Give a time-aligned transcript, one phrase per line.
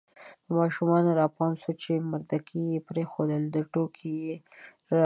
[0.45, 1.69] د ماشومانو را پام سو
[2.11, 3.35] مردکې یې پرېښودې،
[3.71, 4.97] ټوکې یې راباندې کولې